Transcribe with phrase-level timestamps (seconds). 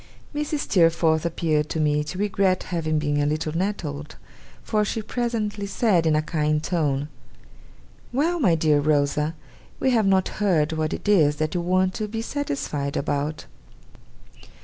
[0.33, 0.61] Mrs.
[0.61, 4.15] Steerforth appeared to me to regret having been a little nettled;
[4.63, 7.07] for she presently said, in a kind tone:
[8.11, 9.35] 'Well, my dear Rosa,
[9.79, 13.45] we have not heard what it is that you want to be satisfied about?